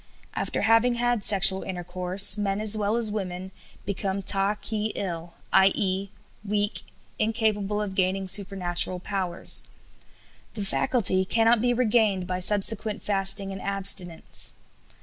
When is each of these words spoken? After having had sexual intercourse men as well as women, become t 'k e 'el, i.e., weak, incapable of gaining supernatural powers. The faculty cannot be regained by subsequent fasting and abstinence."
After 0.33 0.63
having 0.63 0.95
had 0.95 1.23
sexual 1.23 1.61
intercourse 1.61 2.35
men 2.35 2.59
as 2.59 2.75
well 2.75 2.95
as 2.95 3.11
women, 3.11 3.51
become 3.85 4.23
t 4.23 4.33
'k 4.59 4.73
e 4.87 4.91
'el, 4.97 5.35
i.e., 5.53 6.09
weak, 6.43 6.81
incapable 7.19 7.79
of 7.79 7.93
gaining 7.93 8.27
supernatural 8.27 8.99
powers. 8.99 9.65
The 10.55 10.65
faculty 10.65 11.23
cannot 11.23 11.61
be 11.61 11.71
regained 11.71 12.25
by 12.25 12.39
subsequent 12.39 13.03
fasting 13.03 13.51
and 13.51 13.61
abstinence." 13.61 14.55